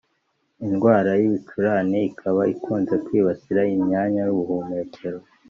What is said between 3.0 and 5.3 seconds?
kwibasira imyanya y’ubuhumekero